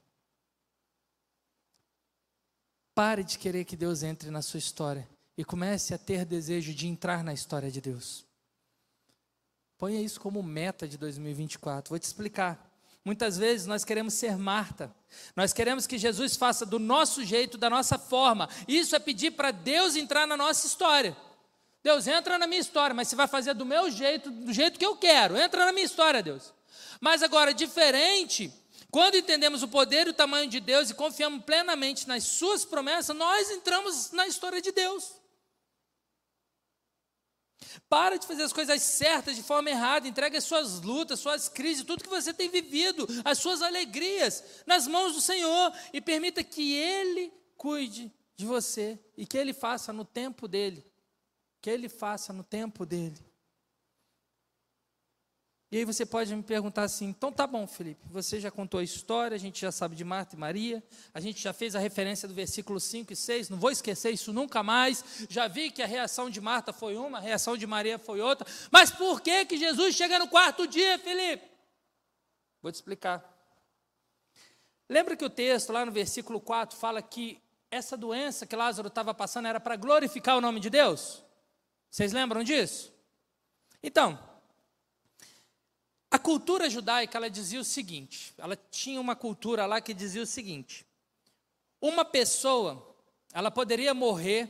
[2.96, 6.88] Pare de querer que Deus entre na sua história e comece a ter desejo de
[6.88, 8.26] entrar na história de Deus.
[9.78, 11.90] Ponha isso como meta de 2024.
[11.90, 12.72] Vou te explicar.
[13.04, 14.94] Muitas vezes nós queremos ser Marta.
[15.36, 18.48] Nós queremos que Jesus faça do nosso jeito, da nossa forma.
[18.68, 21.18] Isso é pedir para Deus entrar na nossa história.
[21.84, 24.86] Deus, entra na minha história, mas você vai fazer do meu jeito, do jeito que
[24.86, 25.36] eu quero.
[25.36, 26.54] Entra na minha história, Deus.
[27.02, 28.54] Mas agora, diferente,
[28.94, 33.16] quando entendemos o poder e o tamanho de Deus e confiamos plenamente nas Suas promessas,
[33.16, 35.12] nós entramos na história de Deus.
[37.90, 40.08] Para de fazer as coisas certas de forma errada.
[40.08, 44.86] Entregue as suas lutas, suas crises, tudo que você tem vivido, as suas alegrias, nas
[44.86, 45.74] mãos do Senhor.
[45.92, 50.86] E permita que Ele cuide de você e que Ele faça no tempo dele
[51.64, 53.18] que Ele faça no tempo dele.
[55.74, 58.84] E aí você pode me perguntar assim: então tá bom, Felipe, você já contou a
[58.84, 62.28] história, a gente já sabe de Marta e Maria, a gente já fez a referência
[62.28, 65.04] do versículo 5 e 6, não vou esquecer isso nunca mais.
[65.28, 68.46] Já vi que a reação de Marta foi uma, a reação de Maria foi outra,
[68.70, 71.44] mas por que que Jesus chega no quarto dia, Felipe?
[72.62, 73.28] Vou te explicar.
[74.88, 79.12] Lembra que o texto lá no versículo 4 fala que essa doença que Lázaro estava
[79.12, 81.24] passando era para glorificar o nome de Deus?
[81.90, 82.94] Vocês lembram disso?
[83.82, 84.33] Então,
[86.14, 90.28] a cultura judaica ela dizia o seguinte: ela tinha uma cultura lá que dizia o
[90.28, 90.86] seguinte:
[91.82, 92.96] uma pessoa
[93.34, 94.48] ela poderia morrer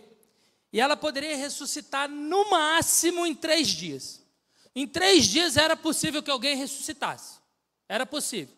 [0.73, 4.21] e ela poderia ressuscitar no máximo em três dias.
[4.75, 7.39] Em três dias era possível que alguém ressuscitasse.
[7.87, 8.53] Era possível.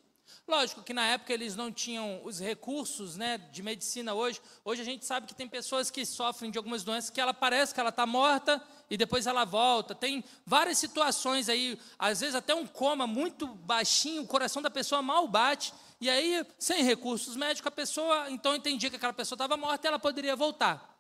[0.48, 4.42] Lógico que na época eles não tinham os recursos né, de medicina hoje.
[4.64, 7.72] Hoje a gente sabe que tem pessoas que sofrem de algumas doenças que ela parece
[7.72, 9.96] que ela está morta e depois ela volta.
[9.96, 15.02] Tem várias situações aí, às vezes até um coma muito baixinho, o coração da pessoa
[15.02, 15.74] mal bate.
[16.00, 19.90] E aí, sem recursos médicos, a pessoa então entendia que aquela pessoa estava morta e
[19.90, 20.94] ela poderia voltar.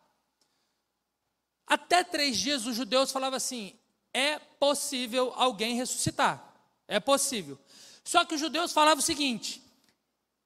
[1.67, 3.73] Até três dias os judeus falavam assim:
[4.13, 6.53] é possível alguém ressuscitar.
[6.87, 7.57] É possível.
[8.03, 9.61] Só que os judeus falavam o seguinte: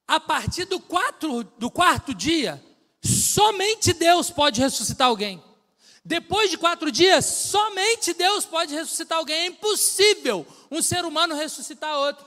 [0.07, 2.63] a partir do, quatro, do quarto dia,
[3.03, 5.43] somente Deus pode ressuscitar alguém.
[6.03, 9.35] Depois de quatro dias, somente Deus pode ressuscitar alguém.
[9.35, 12.25] É impossível um ser humano ressuscitar outro.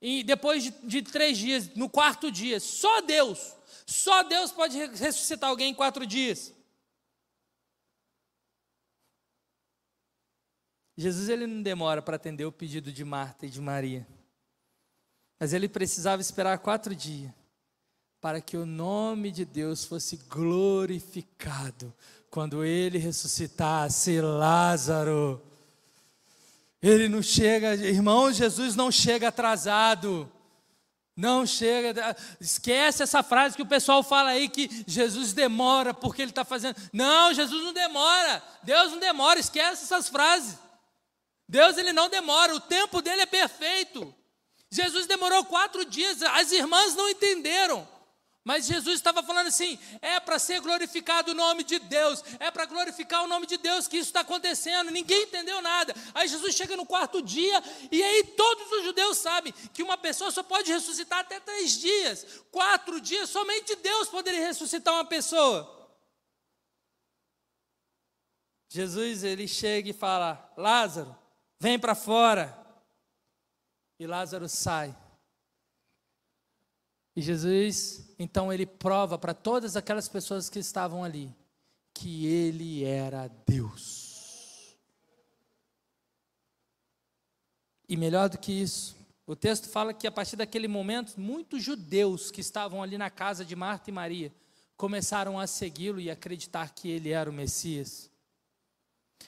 [0.00, 3.54] E depois de, de três dias, no quarto dia, só Deus,
[3.86, 6.54] só Deus pode ressuscitar alguém em quatro dias.
[10.96, 14.06] Jesus ele não demora para atender o pedido de Marta e de Maria.
[15.38, 17.32] Mas ele precisava esperar quatro dias
[18.20, 21.94] para que o nome de Deus fosse glorificado
[22.30, 25.42] quando ele ressuscitasse Lázaro.
[26.80, 30.30] Ele não chega, irmão, Jesus não chega atrasado.
[31.16, 36.30] Não chega, esquece essa frase que o pessoal fala aí que Jesus demora porque ele
[36.30, 36.76] está fazendo.
[36.92, 38.42] Não, Jesus não demora.
[38.62, 40.56] Deus não demora, esquece essas frases.
[41.46, 44.14] Deus ele não demora, o tempo dele é perfeito.
[44.70, 47.86] Jesus demorou quatro dias, as irmãs não entenderam.
[48.42, 52.64] Mas Jesus estava falando assim: é para ser glorificado o nome de Deus, é para
[52.64, 54.90] glorificar o nome de Deus que isso está acontecendo.
[54.90, 55.94] Ninguém entendeu nada.
[56.14, 60.30] Aí Jesus chega no quarto dia, e aí todos os judeus sabem que uma pessoa
[60.30, 62.26] só pode ressuscitar até três dias.
[62.50, 65.78] Quatro dias, somente Deus poderia ressuscitar uma pessoa.
[68.70, 71.14] Jesus ele chega e fala: Lázaro,
[71.58, 72.56] vem para fora.
[73.98, 74.96] E Lázaro sai.
[77.14, 81.34] E Jesus, então, ele prova para todas aquelas pessoas que estavam ali
[81.92, 84.76] que ele era Deus.
[87.88, 88.96] E melhor do que isso,
[89.30, 93.44] O texto fala que a partir daquele momento, muitos judeus que estavam ali na casa
[93.44, 94.32] de Marta e Maria
[94.76, 98.09] começaram a segui-lo e acreditar que ele era o Messias.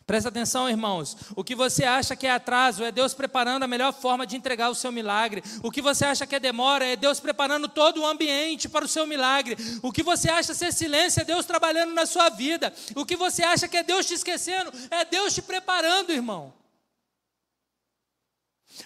[0.06, 1.16] Presta atenção, irmãos.
[1.36, 4.68] O que você acha que é atraso é Deus preparando a melhor forma de entregar
[4.68, 5.42] o seu milagre.
[5.62, 8.88] O que você acha que é demora é Deus preparando todo o ambiente para o
[8.88, 9.56] seu milagre.
[9.82, 12.72] O que você acha ser silêncio é Deus trabalhando na sua vida.
[12.96, 16.52] O que você acha que é Deus te esquecendo é Deus te preparando, irmão.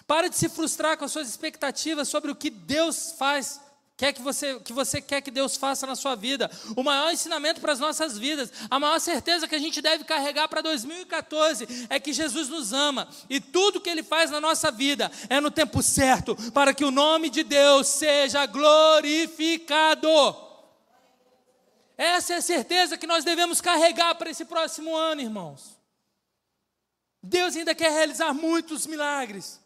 [0.05, 3.59] Para de se frustrar com as suas expectativas sobre o que Deus faz,
[3.97, 6.49] quer que você, que você quer que Deus faça na sua vida.
[6.75, 10.47] O maior ensinamento para as nossas vidas, a maior certeza que a gente deve carregar
[10.47, 15.11] para 2014 é que Jesus nos ama e tudo que Ele faz na nossa vida
[15.27, 20.07] é no tempo certo para que o nome de Deus seja glorificado.
[21.97, 25.75] Essa é a certeza que nós devemos carregar para esse próximo ano, irmãos.
[27.23, 29.59] Deus ainda quer realizar muitos milagres.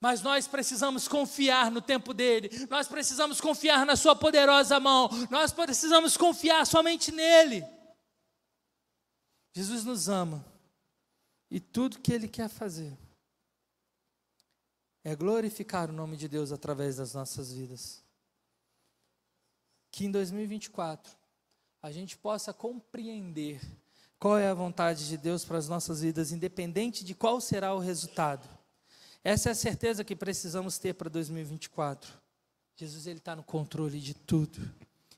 [0.00, 5.52] Mas nós precisamos confiar no tempo dele, nós precisamos confiar na Sua poderosa mão, nós
[5.52, 7.64] precisamos confiar somente nele.
[9.54, 10.44] Jesus nos ama
[11.50, 12.96] e tudo que ele quer fazer
[15.02, 18.04] é glorificar o nome de Deus através das nossas vidas.
[19.92, 21.16] Que em 2024
[21.80, 23.60] a gente possa compreender
[24.18, 27.78] qual é a vontade de Deus para as nossas vidas, independente de qual será o
[27.78, 28.55] resultado.
[29.28, 32.16] Essa é a certeza que precisamos ter para 2024.
[32.76, 34.72] Jesus ele está no controle de tudo.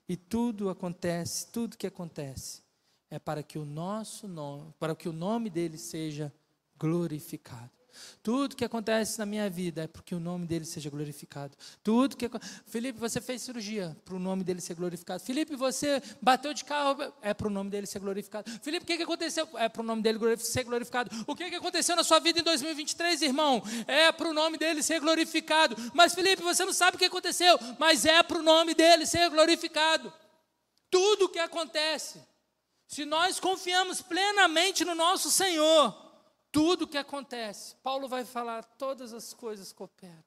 [0.09, 2.63] E tudo acontece, tudo que acontece
[3.11, 6.33] é para que o nosso nome, para que o nome dele seja
[6.79, 7.69] glorificado.
[8.23, 11.57] Tudo que acontece na minha vida é porque o nome dele seja glorificado.
[11.83, 12.29] Tudo que
[12.67, 15.23] Felipe, você fez cirurgia para o nome dele ser glorificado.
[15.23, 18.51] Felipe, você bateu de carro é para o nome dele ser glorificado.
[18.63, 19.49] Felipe, o que, que aconteceu?
[19.55, 21.11] É para o nome dele ser glorificado.
[21.27, 23.63] O que, que aconteceu na sua vida em 2023, irmão?
[23.87, 25.77] É para o nome dele ser glorificado.
[25.95, 29.29] Mas Felipe, você não sabe o que aconteceu, mas é para o nome dele ser
[29.31, 30.13] glorificado.
[30.91, 32.23] Tudo que acontece,
[32.87, 36.08] se nós confiamos plenamente no nosso Senhor,
[36.51, 40.25] tudo que acontece, Paulo vai falar, todas as coisas cooperam.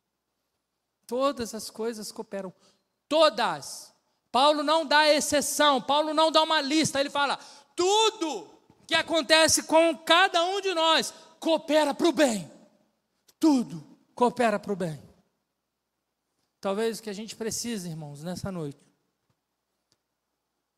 [1.07, 2.53] Todas as coisas cooperam.
[3.09, 3.93] Todas.
[4.31, 7.37] Paulo não dá exceção, Paulo não dá uma lista, ele fala:
[7.75, 8.49] tudo
[8.87, 12.49] que acontece com cada um de nós coopera para o bem.
[13.39, 15.01] Tudo coopera para o bem.
[16.61, 18.85] Talvez o que a gente precise, irmãos, nessa noite,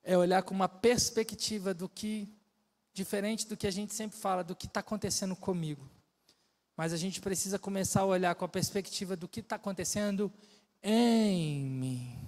[0.01, 2.33] é olhar com uma perspectiva do que
[2.93, 5.89] diferente do que a gente sempre fala, do que está acontecendo comigo.
[6.77, 10.31] Mas a gente precisa começar a olhar com a perspectiva do que está acontecendo
[10.81, 12.19] em mim.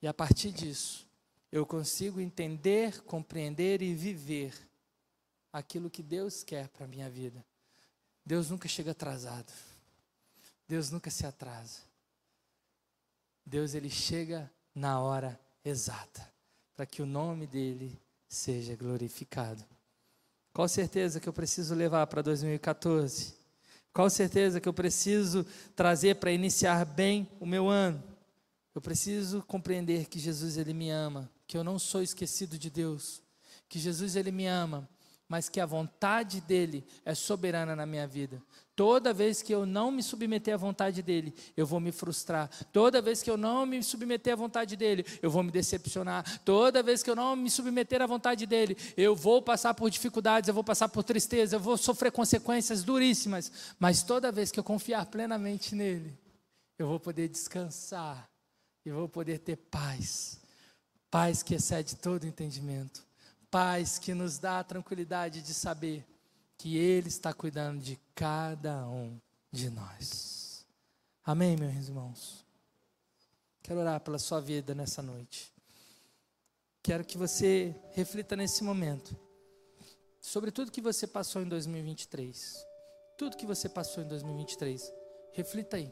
[0.00, 1.06] E a partir disso,
[1.50, 4.54] eu consigo entender, compreender e viver
[5.52, 7.44] aquilo que Deus quer para a minha vida.
[8.24, 9.52] Deus nunca chega atrasado.
[10.68, 11.80] Deus nunca se atrasa.
[13.44, 16.30] Deus ele chega na hora exata
[16.74, 19.64] para que o nome dele seja glorificado.
[20.52, 23.34] Qual certeza que eu preciso levar para 2014?
[23.92, 28.02] Qual certeza que eu preciso trazer para iniciar bem o meu ano?
[28.74, 33.22] Eu preciso compreender que Jesus ele me ama, que eu não sou esquecido de Deus,
[33.68, 34.88] que Jesus ele me ama,
[35.28, 38.40] mas que a vontade dele é soberana na minha vida.
[38.76, 42.50] Toda vez que eu não me submeter à vontade dele, eu vou me frustrar.
[42.72, 46.40] Toda vez que eu não me submeter à vontade dele, eu vou me decepcionar.
[46.44, 50.48] Toda vez que eu não me submeter à vontade dele, eu vou passar por dificuldades,
[50.48, 53.50] eu vou passar por tristeza, eu vou sofrer consequências duríssimas.
[53.78, 56.14] Mas toda vez que eu confiar plenamente nele,
[56.78, 58.28] eu vou poder descansar
[58.84, 60.38] e vou poder ter paz.
[61.10, 63.05] Paz que excede todo entendimento.
[63.56, 66.06] Paz que nos dá a tranquilidade de saber
[66.58, 69.18] que Ele está cuidando de cada um
[69.50, 70.66] de nós.
[71.24, 72.44] Amém, meus irmãos?
[73.62, 75.50] Quero orar pela sua vida nessa noite.
[76.82, 79.16] Quero que você reflita nesse momento
[80.20, 82.62] sobre tudo que você passou em 2023.
[83.16, 84.92] Tudo que você passou em 2023.
[85.32, 85.90] Reflita aí.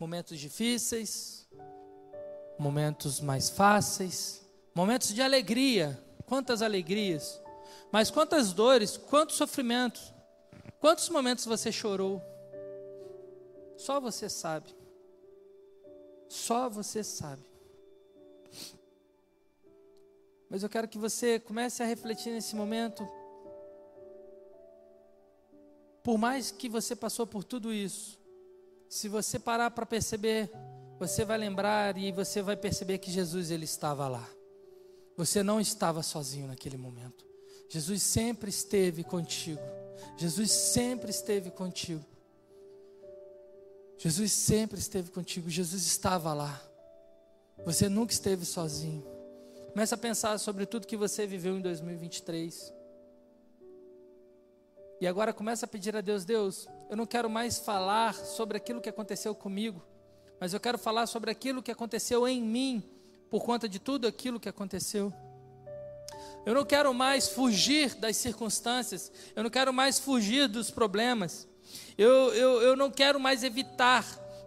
[0.00, 1.46] Momentos difíceis,
[2.58, 4.45] momentos mais fáceis,
[4.76, 5.98] momentos de alegria.
[6.26, 7.40] Quantas alegrias!
[7.90, 10.12] Mas quantas dores, quantos sofrimentos,
[10.78, 12.20] quantos momentos você chorou?
[13.78, 14.76] Só você sabe.
[16.28, 17.42] Só você sabe.
[20.50, 23.08] Mas eu quero que você comece a refletir nesse momento.
[26.02, 28.18] Por mais que você passou por tudo isso,
[28.90, 30.50] se você parar para perceber,
[30.98, 34.35] você vai lembrar e você vai perceber que Jesus ele estava lá.
[35.16, 37.24] Você não estava sozinho naquele momento.
[37.68, 39.60] Jesus sempre esteve contigo.
[40.16, 42.04] Jesus sempre esteve contigo.
[43.98, 46.62] Jesus sempre esteve contigo, Jesus estava lá.
[47.64, 49.02] Você nunca esteve sozinho.
[49.72, 52.72] Começa a pensar sobre tudo que você viveu em 2023.
[55.00, 58.80] E agora começa a pedir a Deus, Deus, eu não quero mais falar sobre aquilo
[58.80, 59.82] que aconteceu comigo,
[60.40, 62.82] mas eu quero falar sobre aquilo que aconteceu em mim
[63.30, 65.12] por conta de tudo aquilo que aconteceu.
[66.44, 71.48] Eu não quero mais fugir das circunstâncias, eu não quero mais fugir dos problemas,
[71.98, 74.04] eu, eu, eu não quero mais evitar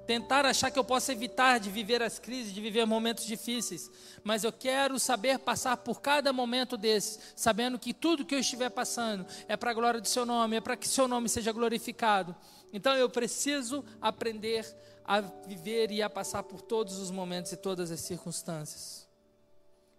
[0.09, 3.91] tentar achar que eu posso evitar de viver as crises, de viver momentos difíceis,
[4.23, 8.71] mas eu quero saber passar por cada momento desses, sabendo que tudo que eu estiver
[8.71, 12.35] passando é para a glória do seu nome, é para que seu nome seja glorificado.
[12.71, 14.65] Então eu preciso aprender
[15.03, 19.07] a viver e a passar por todos os momentos e todas as circunstâncias.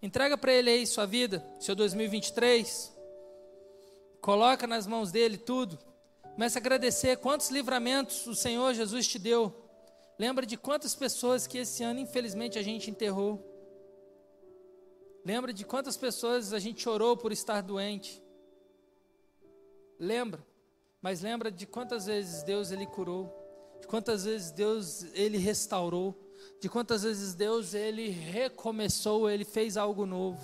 [0.02, 2.96] Entrega para ele aí sua vida, seu 2023.
[4.20, 5.78] Coloca nas mãos dele tudo.
[6.34, 9.54] Comece a agradecer quantos livramentos o Senhor Jesus te deu.
[10.18, 13.46] Lembra de quantas pessoas que esse ano, infelizmente, a gente enterrou.
[15.24, 18.22] Lembra de quantas pessoas a gente chorou por estar doente.
[19.98, 20.46] Lembra,
[21.02, 23.32] mas lembra de quantas vezes Deus ele curou,
[23.80, 26.14] de quantas vezes Deus ele restaurou,
[26.60, 30.40] de quantas vezes Deus ele recomeçou, ele fez algo novo.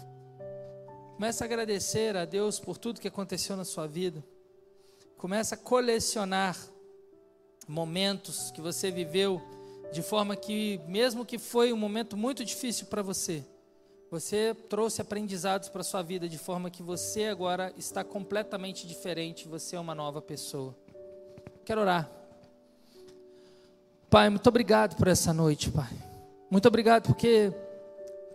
[1.14, 4.24] Começa a agradecer a Deus por tudo que aconteceu na sua vida.
[5.16, 6.56] Começa a colecionar
[7.66, 9.40] momentos que você viveu
[9.92, 13.44] de forma que, mesmo que foi um momento muito difícil para você,
[14.18, 19.76] você trouxe aprendizados para sua vida, de forma que você agora está completamente diferente, você
[19.76, 20.74] é uma nova pessoa.
[21.66, 22.10] Quero orar.
[24.08, 25.90] Pai, muito obrigado por essa noite, Pai.
[26.50, 27.52] Muito obrigado porque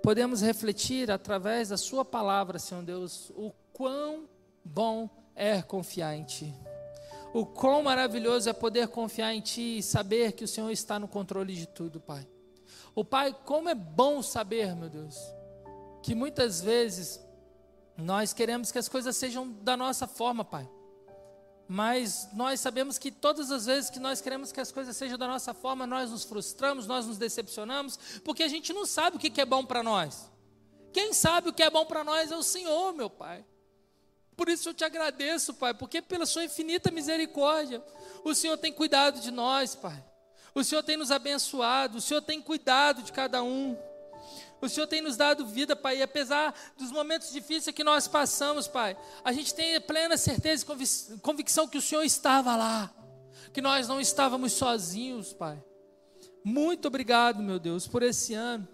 [0.04, 4.26] podemos refletir através da Sua palavra, Senhor Deus, o quão
[4.64, 6.54] bom é confiar em Ti.
[7.34, 11.08] O quão maravilhoso é poder confiar em Ti e saber que o Senhor está no
[11.08, 12.28] controle de tudo, Pai.
[12.94, 15.18] O Pai, como é bom saber, meu Deus,
[16.02, 17.20] que muitas vezes
[17.98, 20.70] nós queremos que as coisas sejam da nossa forma, Pai.
[21.68, 25.28] Mas nós sabemos que todas as vezes que nós queremos que as coisas sejam da
[25.28, 29.40] nossa forma, nós nos frustramos, nós nos decepcionamos, porque a gente não sabe o que
[29.40, 30.30] é bom para nós.
[30.92, 33.46] Quem sabe o que é bom para nós é o Senhor, meu Pai.
[34.36, 37.82] Por isso eu te agradeço, Pai, porque pela Sua infinita misericórdia,
[38.24, 40.04] o Senhor tem cuidado de nós, Pai.
[40.54, 43.78] O Senhor tem nos abençoado, o Senhor tem cuidado de cada um.
[44.62, 48.68] O Senhor tem nos dado vida, Pai, e apesar dos momentos difíceis que nós passamos,
[48.68, 52.94] Pai, a gente tem plena certeza e convicção que o Senhor estava lá,
[53.52, 55.62] que nós não estávamos sozinhos, Pai.
[56.44, 58.68] Muito obrigado, meu Deus, por esse ano.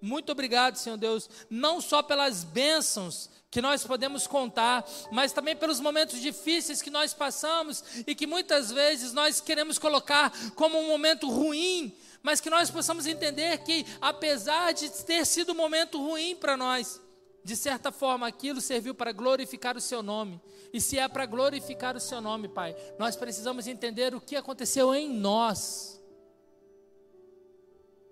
[0.00, 5.80] Muito obrigado, Senhor Deus, não só pelas bênçãos que nós podemos contar, mas também pelos
[5.80, 11.30] momentos difíceis que nós passamos e que muitas vezes nós queremos colocar como um momento
[11.30, 16.56] ruim, mas que nós possamos entender que, apesar de ter sido um momento ruim para
[16.56, 17.00] nós,
[17.42, 20.40] de certa forma aquilo serviu para glorificar o seu nome.
[20.72, 24.92] E se é para glorificar o seu nome, Pai, nós precisamos entender o que aconteceu
[24.94, 25.95] em nós.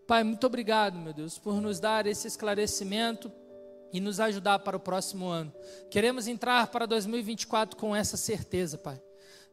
[0.07, 3.33] Pai, muito obrigado, meu Deus, por nos dar esse esclarecimento
[3.93, 5.53] e nos ajudar para o próximo ano.
[5.91, 9.01] Queremos entrar para 2024 com essa certeza, Pai.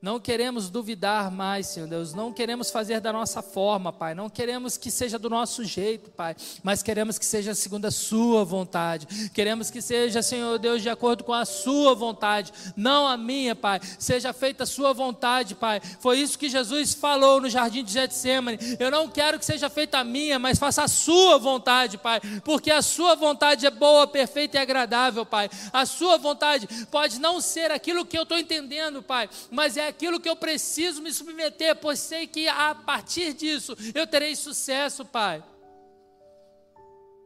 [0.01, 2.11] Não queremos duvidar mais, Senhor Deus.
[2.15, 4.15] Não queremos fazer da nossa forma, Pai.
[4.15, 6.35] Não queremos que seja do nosso jeito, Pai.
[6.63, 9.29] Mas queremos que seja segundo a Sua vontade.
[9.29, 12.51] Queremos que seja, Senhor Deus, de acordo com a Sua vontade.
[12.75, 13.79] Não a minha, Pai.
[13.99, 15.79] Seja feita a Sua vontade, Pai.
[15.99, 18.57] Foi isso que Jesus falou no jardim de Getsemane.
[18.79, 22.19] Eu não quero que seja feita a minha, mas faça a Sua vontade, Pai.
[22.43, 25.47] Porque a Sua vontade é boa, perfeita e agradável, Pai.
[25.71, 29.29] A Sua vontade pode não ser aquilo que eu estou entendendo, Pai.
[29.51, 34.07] Mas é aquilo que eu preciso me submeter, pois sei que a partir disso eu
[34.07, 35.43] terei sucesso, Pai.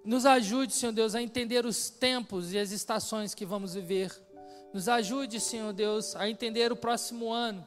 [0.03, 4.11] Nos ajude, Senhor Deus, a entender os tempos e as estações que vamos viver.
[4.73, 7.65] Nos ajude, Senhor Deus, a entender o próximo ano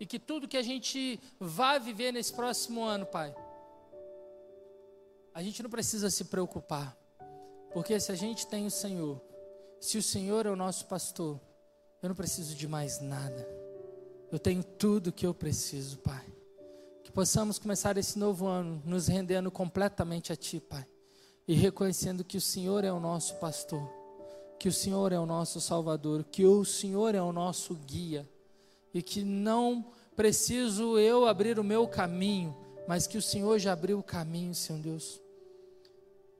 [0.00, 3.34] e que tudo que a gente vai viver nesse próximo ano, Pai,
[5.32, 6.96] a gente não precisa se preocupar,
[7.72, 9.20] porque se a gente tem o Senhor,
[9.80, 11.40] se o Senhor é o nosso pastor,
[12.02, 13.57] eu não preciso de mais nada.
[14.30, 16.24] Eu tenho tudo que eu preciso, Pai.
[17.02, 20.86] Que possamos começar esse novo ano nos rendendo completamente a Ti, Pai.
[21.46, 23.88] E reconhecendo que o Senhor é o nosso pastor,
[24.58, 28.28] que o Senhor é o nosso Salvador, que o Senhor é o nosso guia.
[28.92, 32.54] E que não preciso eu abrir o meu caminho,
[32.86, 35.22] mas que o Senhor já abriu o caminho, Senhor Deus.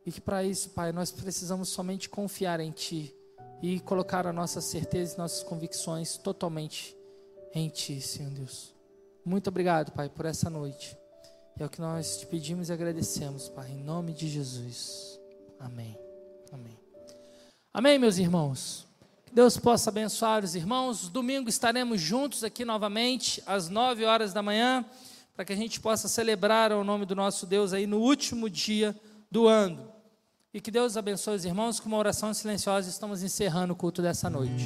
[0.05, 3.15] E que para isso, Pai, nós precisamos somente confiar em Ti
[3.63, 6.98] e colocar a nossa certeza e nossas convicções totalmente
[7.55, 8.75] em Ti, Senhor Deus.
[9.25, 10.97] Muito obrigado, Pai, por essa noite.
[11.59, 15.19] É o que nós te pedimos e agradecemos, Pai, em nome de Jesus.
[15.59, 15.99] Amém.
[16.53, 16.79] Amém.
[17.73, 18.87] Amém, meus irmãos.
[19.27, 21.09] Que Deus possa abençoar os irmãos.
[21.09, 24.85] Domingo estaremos juntos aqui novamente, às nove horas da manhã,
[25.35, 28.97] para que a gente possa celebrar o nome do nosso Deus aí no último dia
[29.31, 29.93] do ano.
[30.55, 31.79] E que Deus abençoe os irmãos.
[31.79, 34.65] Com uma oração silenciosa, estamos encerrando o culto dessa noite.